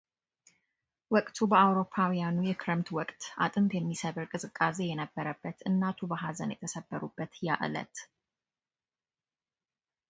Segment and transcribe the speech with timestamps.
[1.15, 7.95] ወቅቱ በአውሮፓውያኑ የክረምት ወቅት አጥንት የሚሰብር ቅዝቃዜ የነበረበት እናቱ በሐዘን የተሰበሩበት ያ ዕለት።